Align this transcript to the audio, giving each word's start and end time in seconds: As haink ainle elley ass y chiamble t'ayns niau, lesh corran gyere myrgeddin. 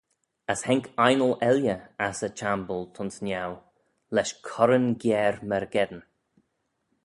As 0.51 0.61
haink 0.67 0.85
ainle 1.07 1.35
elley 1.49 1.75
ass 2.07 2.19
y 2.27 2.29
chiamble 2.37 2.81
t'ayns 2.93 3.17
niau, 3.25 3.51
lesh 4.15 4.35
corran 4.47 4.87
gyere 5.01 5.37
myrgeddin. 5.49 6.03